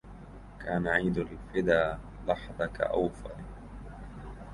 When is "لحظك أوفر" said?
2.27-3.31